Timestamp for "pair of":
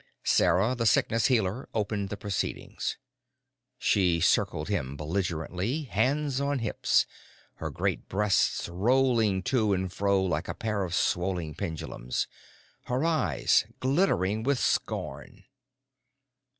10.55-10.95